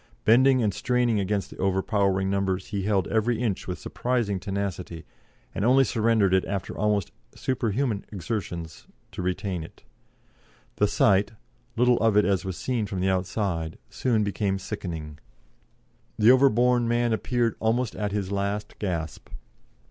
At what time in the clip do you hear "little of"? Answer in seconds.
11.75-12.17